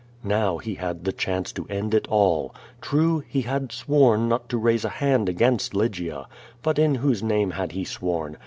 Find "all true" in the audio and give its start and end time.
2.07-3.19